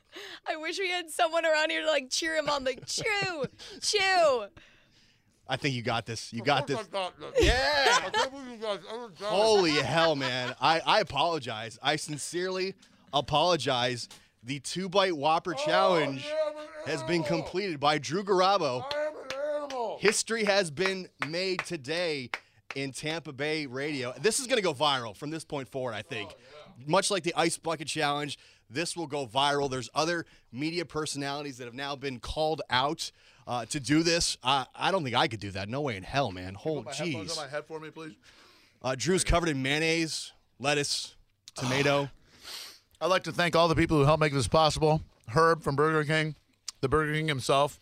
[0.46, 3.46] I wish we had someone around here to like cheer him on, like chew,
[3.80, 4.44] chew.
[5.48, 6.32] I think you got this.
[6.32, 6.78] You got this.
[7.40, 8.10] Yeah.
[9.22, 10.54] Holy hell, man.
[10.60, 11.78] I, I apologize.
[11.82, 12.74] I sincerely
[13.12, 14.08] apologize.
[14.42, 16.26] The two bite Whopper challenge
[16.86, 18.84] has been completed by Drew Garabo.
[19.98, 22.30] History has been made today
[22.74, 24.12] in Tampa Bay radio.
[24.20, 26.34] This is going to go viral from this point forward, I think.
[26.86, 28.38] Much like the Ice Bucket Challenge,
[28.70, 29.70] this will go viral.
[29.70, 33.10] There's other media personalities that have now been called out
[33.46, 34.36] uh, to do this.
[34.42, 35.68] Uh, I don't think I could do that.
[35.68, 36.54] No way in hell, man.
[36.54, 37.30] Hold, jeez.
[37.30, 38.14] on my head for me, please.
[38.82, 41.14] Uh, Drew's covered in mayonnaise, lettuce,
[41.54, 42.10] tomato.
[43.00, 45.02] I'd like to thank all the people who helped make this possible.
[45.28, 46.34] Herb from Burger King,
[46.80, 47.80] the Burger King himself,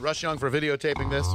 [0.00, 1.26] Rush Young for videotaping this.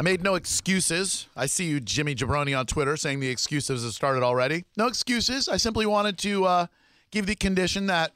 [0.00, 1.26] I made no excuses.
[1.36, 4.64] I see you, Jimmy Jabroni, on Twitter saying the excuses have started already.
[4.74, 5.46] No excuses.
[5.46, 6.66] I simply wanted to uh,
[7.10, 8.12] give the condition that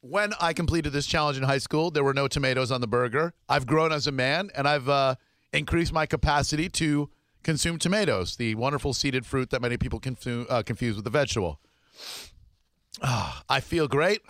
[0.00, 3.34] when I completed this challenge in high school, there were no tomatoes on the burger.
[3.48, 5.14] I've grown as a man and I've uh,
[5.52, 7.08] increased my capacity to
[7.44, 11.60] consume tomatoes, the wonderful seeded fruit that many people confu- uh, confuse with the vegetable.
[13.00, 14.22] Ah, I feel great.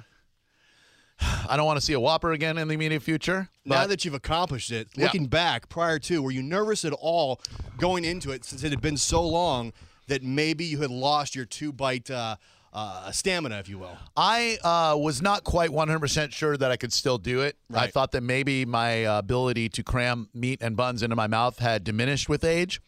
[1.48, 3.48] I don't want to see a Whopper again in the immediate future.
[3.64, 5.04] now that you've accomplished it, Yeah.
[5.04, 7.40] looking back prior to, were you nervous at all
[7.78, 9.72] going into it since it had been so long
[10.08, 12.36] that maybe you had lost your two bite uh,
[12.72, 13.96] uh, stamina, if you will?
[14.16, 17.56] I uh, was not quite 100% sure that I could still do it.
[17.72, 21.58] I thought that maybe my uh, ability to cram meat and buns into my mouth
[21.58, 22.80] had diminished with age.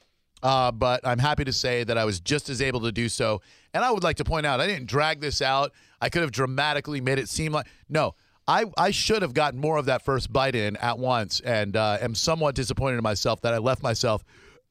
[0.43, 3.41] Uh, but I'm happy to say that I was just as able to do so.
[3.77, 5.71] And I would like to point out, I didn't drag this out.
[6.01, 8.15] I could have dramatically made it seem like no.
[8.49, 11.99] I, I should have gotten more of that first bite in at once, and uh,
[12.01, 14.25] am somewhat disappointed in myself that I left myself.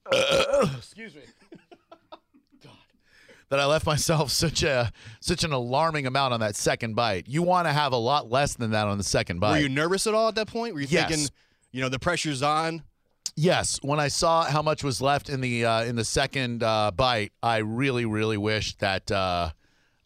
[0.77, 1.21] excuse me.
[2.63, 2.71] God,
[3.49, 7.27] that I left myself such a such an alarming amount on that second bite.
[7.27, 9.51] You want to have a lot less than that on the second bite.
[9.51, 10.73] Were you nervous at all at that point?
[10.73, 11.09] Were you Yes.
[11.09, 11.27] thinking,
[11.71, 12.81] you know, the pressure's on?
[13.37, 16.91] Yes, when I saw how much was left in the uh, in the second uh,
[16.91, 19.51] bite, I really, really wished that uh,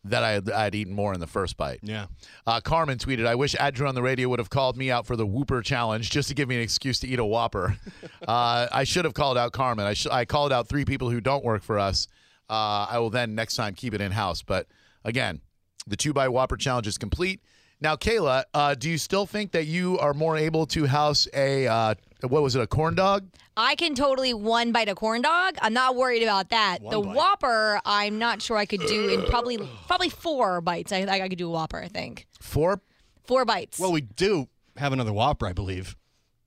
[0.05, 1.79] that I had, I'd eaten more in the first bite.
[1.83, 2.07] Yeah.
[2.47, 5.05] Uh, Carmen tweeted, "I wish Ad Drew on the radio would have called me out
[5.05, 7.77] for the Whopper challenge just to give me an excuse to eat a Whopper.
[8.27, 9.85] uh, I should have called out Carmen.
[9.85, 12.07] I sh- I called out three people who don't work for us.
[12.49, 14.41] Uh, I will then next time keep it in house.
[14.41, 14.65] But
[15.05, 15.41] again,
[15.85, 17.41] the two by Whopper challenge is complete.
[17.79, 21.67] Now, Kayla, uh, do you still think that you are more able to house a
[21.67, 21.93] uh,
[22.27, 23.27] what was it, a corn dog?
[23.55, 25.57] I can totally one bite a corn dog.
[25.61, 26.79] I'm not worried about that.
[26.81, 27.15] the bite.
[27.15, 30.91] Whopper, I'm not sure I could do in probably probably four bites.
[30.91, 31.79] I, I could do a Whopper.
[31.79, 32.81] I think Four.
[33.25, 33.79] four bites.
[33.79, 35.95] Well, we do have another Whopper, I believe.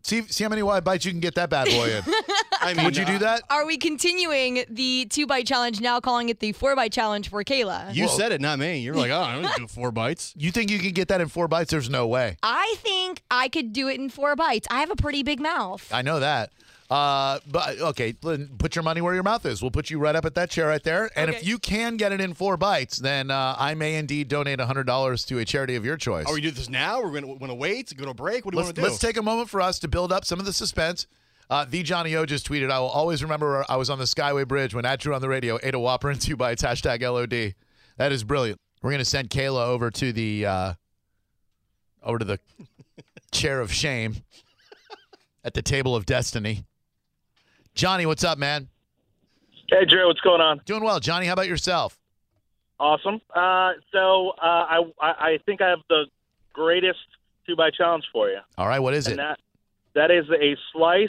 [0.03, 2.03] See, see how many wide bites you can get that bad boy in.
[2.61, 3.43] I mean, Would you do uh, that?
[3.51, 7.43] Are we continuing the two bite challenge now, calling it the four bite challenge for
[7.45, 7.95] Kayla?
[7.95, 8.79] You said it, not me.
[8.79, 10.35] You're like, oh, I'm gonna do four bites.
[10.43, 11.71] You think you can get that in four bites?
[11.71, 12.37] There's no way.
[12.43, 14.67] I think I could do it in four bites.
[14.71, 15.88] I have a pretty big mouth.
[15.93, 16.51] I know that.
[16.92, 19.62] Uh, but okay, Lynn, put your money where your mouth is.
[19.62, 21.09] We'll put you right up at that chair right there.
[21.16, 24.61] And if you can get it in four bites, then uh, I may indeed donate
[24.61, 26.26] hundred dollars to a charity of your choice.
[26.26, 27.00] Are we do this now?
[27.00, 28.44] We're gonna want to wait, go to break.
[28.44, 28.87] What do you let's, want to do?
[28.87, 31.07] let's take a moment for us to build up some of the suspense.
[31.48, 34.46] Uh, the Johnny O just tweeted, "I will always remember I was on the Skyway
[34.46, 37.55] Bridge when At Drew on the radio ate a Whopper in two bites." Hashtag LOD.
[37.96, 38.61] That is brilliant.
[38.83, 40.72] We're gonna send Kayla over to the uh,
[42.02, 42.38] over to the
[43.33, 44.16] chair of shame
[45.42, 46.66] at the table of destiny.
[47.74, 48.68] Johnny, what's up, man?
[49.70, 50.61] Hey, Drew, what's going on?
[50.66, 51.26] Doing well, Johnny.
[51.26, 51.98] How about yourself?
[52.78, 53.20] Awesome.
[53.35, 56.06] Uh, so uh, I, I think I have the
[56.52, 56.98] greatest
[57.46, 59.16] two by challenge for you, All right, what is and it?
[59.18, 59.38] that
[59.94, 61.08] that is a slice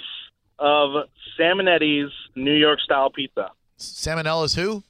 [0.60, 1.08] of
[1.39, 3.52] Salmonetti's New York style pizza.
[3.78, 4.84] Salmonella's who?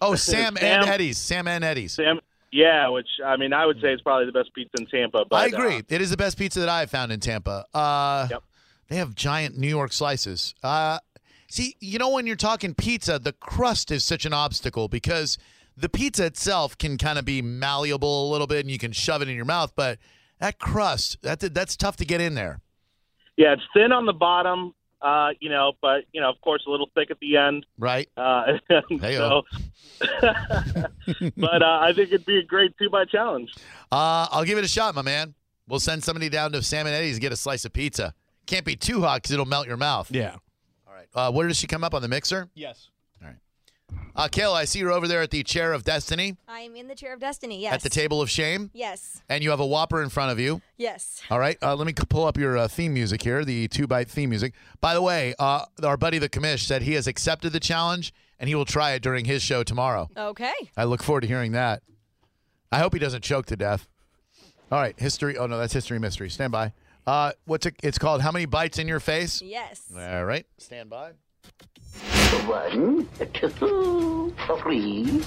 [0.00, 1.18] Oh, Sam, Sam- and Eddie's.
[1.18, 1.92] Sam and Eddie's.
[1.92, 2.20] Sam,
[2.52, 5.24] yeah, which I mean I would say is probably the best pizza in Tampa.
[5.28, 5.76] But I agree.
[5.78, 7.64] uh, it is the best pizza that I have found in Tampa.
[7.74, 8.42] Uh, Yep.
[8.88, 10.54] They have giant New York slices.
[10.62, 10.98] Uh,
[11.48, 15.38] see, you know, when you're talking pizza, the crust is such an obstacle because
[15.76, 19.22] the pizza itself can kind of be malleable a little bit and you can shove
[19.22, 19.98] it in your mouth, but
[20.40, 22.60] that crust, that, that's tough to get in there.
[23.36, 26.70] yeah, it's thin on the bottom, uh, you know, but you know, of course, a
[26.70, 27.66] little thick at the end.
[27.78, 28.08] Right?
[28.16, 28.58] Uh,
[29.00, 29.42] so,
[31.36, 33.52] but uh, I think it'd be a great two by challenge.
[33.92, 35.34] Uh, I'll give it a shot, my man.
[35.68, 38.14] We'll send somebody down to Sam and Eddie's to get a slice of pizza.
[38.48, 40.10] Can't be too hot because it'll melt your mouth.
[40.10, 40.34] yeah.
[40.88, 41.06] All right.
[41.14, 42.48] Uh, where does she come up on the mixer?
[42.54, 42.88] Yes.
[43.22, 43.36] All right.
[44.16, 46.94] Uh, Kayla, I see you're over there at the chair of destiny, I'm in the
[46.94, 47.60] chair of destiny.
[47.62, 47.74] Yes.
[47.74, 49.22] at the table of shame, Yes.
[49.28, 50.60] and you have a Whopper in front of you.
[50.76, 51.22] Yes.
[51.30, 51.56] All right.
[51.62, 54.30] Uh, let me c- pull up your uh, theme music here, the two bite theme
[54.30, 54.54] music.
[54.80, 58.48] By the way, uh, our buddy the commish said he has accepted the challenge and
[58.48, 60.08] he will try it during his show tomorrow.
[60.16, 60.52] Okay.
[60.76, 61.82] I look forward to hearing that.
[62.72, 63.86] I hope he doesn't choke to death.
[64.72, 65.36] All right, history.
[65.38, 66.28] Oh no, that's history mystery.
[66.30, 66.72] Stand by.
[67.08, 67.74] Uh, what's it?
[67.82, 69.40] It's called How many bites in your face?
[69.40, 69.90] Yes.
[69.96, 71.12] All right, stand by.
[72.44, 75.24] One, two, three,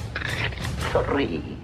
[0.92, 1.58] three.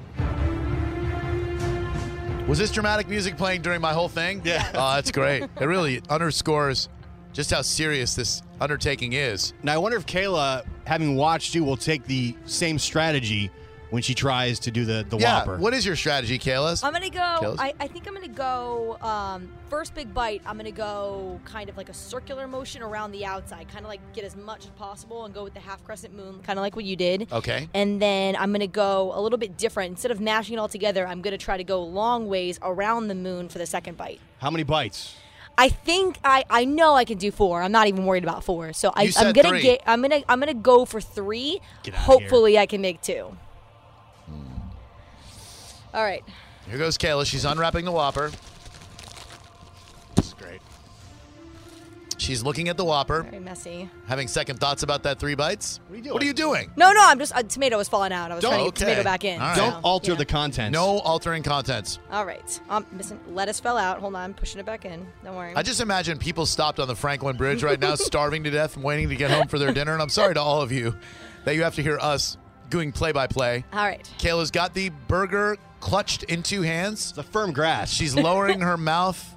[2.47, 4.41] Was this dramatic music playing during my whole thing?
[4.43, 4.67] Yeah.
[4.73, 5.43] Oh, that's great.
[5.43, 6.89] It really underscores
[7.31, 9.53] just how serious this undertaking is.
[9.61, 13.51] Now I wonder if Kayla, having watched you, will take the same strategy
[13.89, 15.39] when she tries to do the the yeah.
[15.39, 15.57] Whopper.
[15.57, 16.83] What is your strategy, Kayla?
[16.83, 17.55] I'm gonna go.
[17.57, 18.97] I, I think I'm gonna go.
[19.01, 20.41] Um, first big bite.
[20.45, 24.01] I'm gonna go kind of like a circular motion around the outside, kind of like
[24.13, 26.75] get as much as possible and go with the half crescent moon, kind of like
[26.75, 27.31] what you did.
[27.31, 27.69] Okay.
[27.73, 29.91] And then I'm gonna go a little bit different.
[29.91, 33.15] Instead of mashing it all together, I'm gonna try to go long ways around the
[33.15, 34.19] moon for the second bite.
[34.39, 35.15] How many bites?
[35.59, 37.63] I think I, I know I can do four.
[37.63, 38.73] I'm not even worried about four.
[38.73, 39.61] So I, You said I'm gonna three.
[39.63, 41.61] get I'm gonna I'm gonna go for three.
[41.83, 43.35] Get outta Hopefully I can make two.
[45.97, 46.23] All right.
[46.69, 47.25] Here goes Kayla.
[47.25, 48.29] She's unwrapping the Whopper.
[50.13, 50.61] This is great.
[52.19, 53.89] She's looking at the Whopper, Very messy.
[54.07, 55.79] having second thoughts about that three bites.
[55.87, 56.13] What are you doing?
[56.13, 56.71] What are you doing?
[56.75, 58.29] No, no, I'm just a tomato was falling out.
[58.31, 58.91] I was Don't- trying to get the okay.
[58.93, 59.41] tomato back in.
[59.41, 59.57] All right.
[59.57, 60.17] Don't so, alter yeah.
[60.19, 60.71] the content.
[60.71, 61.97] No altering contents.
[62.11, 62.61] All right.
[62.69, 63.99] Um, missing lettuce fell out.
[63.99, 65.07] Hold on, I'm pushing it back in.
[65.23, 65.53] Don't worry.
[65.55, 68.83] I just imagine people stopped on the Frankland Bridge right now, starving to death and
[68.83, 69.93] waiting to get home for their dinner.
[69.93, 70.95] And I'm sorry to all of you
[71.45, 72.37] that you have to hear us
[72.69, 73.65] doing play by play.
[73.73, 74.07] All right.
[74.19, 77.09] Kayla's got the burger clutched in two hands.
[77.09, 77.93] It's a firm grasp.
[77.95, 79.35] She's lowering her mouth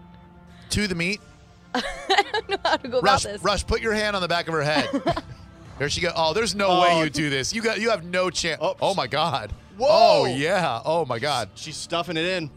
[0.70, 1.20] to the meat.
[1.74, 1.82] I
[2.32, 3.42] don't know How to go Rush, about this?
[3.44, 4.88] Rush, put your hand on the back of her head.
[5.78, 6.10] there she go.
[6.16, 7.02] Oh, there's no way Oh.
[7.04, 7.52] you do this.
[7.54, 8.58] You got, you have no chance.
[8.60, 8.76] Oh.
[8.80, 9.52] Oh my God.
[9.76, 9.88] Whoa.
[9.90, 10.80] Oh yeah.
[10.84, 11.50] Oh my God.
[11.54, 12.50] She's stuffing it in.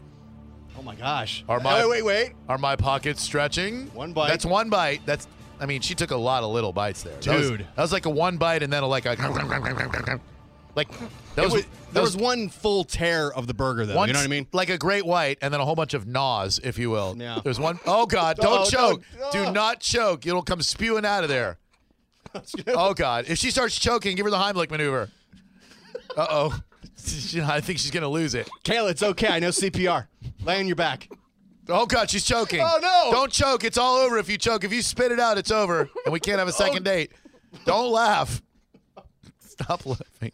[0.76, 1.44] Oh my gosh.
[1.48, 2.32] Are my- wait, wait, wait.
[2.48, 3.86] Are my pockets stretching?
[3.94, 4.28] One bite.
[4.28, 5.02] That's one bite.
[5.06, 5.28] That's.
[5.60, 7.16] I mean, she took a lot of little bites there.
[7.20, 7.60] That was- Dude.
[7.60, 9.10] that was, like a one bite and then a, like a.
[10.74, 10.88] Like
[11.36, 13.96] that was, was- that there was was one full tear of the burger, though.
[13.96, 14.46] one you know what I mean?
[14.52, 17.16] Like a great white, and then a whole bunch of gnaws, if you will.
[17.18, 17.40] Yeah.
[17.42, 19.02] There's one oh God, don't Oh, choke.
[19.18, 19.52] don't- Do oh.
[19.52, 20.26] not choke.
[20.26, 21.58] It'll come spewing out of there.
[22.68, 23.26] oh God.
[23.28, 25.10] If she starts choking, give her the Heimlich maneuver.
[26.16, 26.60] Uh oh.
[27.42, 28.48] I think she's gonna lose it.
[28.64, 29.28] Kayla, it's okay.
[29.28, 30.06] I know CPR.
[30.44, 31.08] Lay on your back.
[31.68, 32.60] Oh God, she's choking.
[32.62, 33.10] Oh, no.
[33.10, 33.64] Don't choke.
[33.64, 34.64] It's all over if you choke.
[34.64, 37.12] If you spit it out, it's over, and we can't have a second date.
[37.64, 38.42] Don't laugh.
[39.40, 40.32] Stop laughing.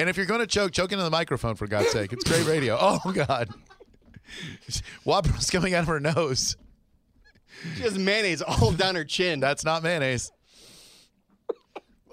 [0.00, 2.14] And if you're going to choke, choke into the microphone for God's sake.
[2.14, 2.78] It's great radio.
[2.80, 3.50] Oh God.
[5.04, 6.56] Whopper's coming out of her nose.
[7.76, 9.40] She has mayonnaise all down her chin.
[9.40, 10.32] That's not mayonnaise.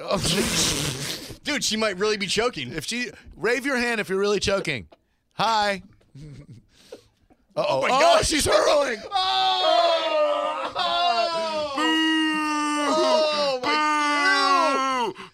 [0.01, 0.17] Oh,
[1.45, 2.73] Dude, she might really be choking.
[2.73, 4.89] if she rave your hand if you're really choking.
[5.35, 5.81] Hi.
[7.55, 7.81] Uh oh.
[7.83, 8.27] my oh, gosh.
[8.27, 8.99] she's hurling.
[9.05, 10.77] Oh, my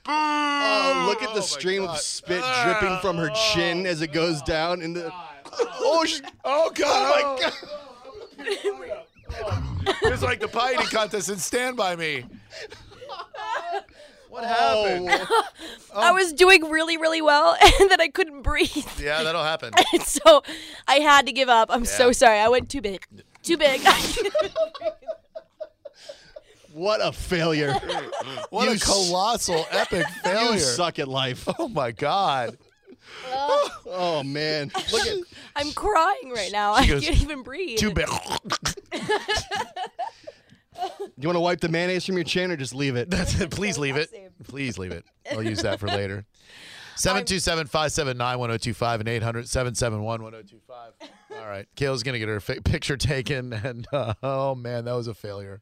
[0.06, 4.12] Oh, look at Oh, the oh stream of spit dripping from her chin as it
[4.12, 5.12] goes oh down in the.
[5.56, 6.24] Oh, she's.
[6.44, 7.38] Oh God!
[7.38, 8.98] Oh my oh.
[8.98, 9.94] God!
[10.04, 12.26] it's like the piety contest and Stand By Me.
[14.30, 15.10] What happened?
[15.12, 15.44] Oh,
[15.94, 19.00] I was doing really, really well, and then I couldn't breathe.
[19.00, 19.74] Yeah, that'll happen.
[19.94, 20.42] And so
[20.88, 21.70] I had to give up.
[21.72, 22.40] I'm so sorry.
[22.40, 23.06] I went too big.
[23.44, 23.82] Too big.
[26.74, 27.74] What a failure.
[28.50, 30.54] What You a s- colossal, epic failure!
[30.54, 31.48] You suck at life.
[31.60, 32.58] Oh my God!
[33.88, 34.72] Oh, man.
[34.92, 35.18] Look at.
[35.56, 36.74] I'm crying right now.
[36.74, 37.78] I goes, can't even breathe.
[37.80, 38.08] Too big.
[41.18, 43.10] You want to wipe the mayonnaise from your chin or just leave it?
[43.52, 44.10] Please leave it.
[44.48, 45.06] Please leave it.
[45.32, 46.26] I'll use that for later.
[46.96, 51.40] 727 579 1025 and 800 771 1025.
[51.42, 51.68] All right.
[51.76, 53.54] Kayla's going to get her fi- picture taken.
[53.54, 55.62] And uh, oh, man, that was a failure.